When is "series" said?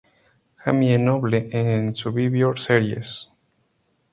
2.57-3.31